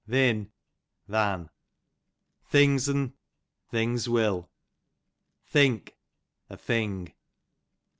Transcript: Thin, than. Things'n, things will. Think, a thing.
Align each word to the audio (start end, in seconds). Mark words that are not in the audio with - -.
Thin, 0.09 0.51
than. 1.07 1.51
Things'n, 2.49 3.13
things 3.69 4.09
will. 4.09 4.49
Think, 5.45 5.95
a 6.49 6.57
thing. 6.57 7.13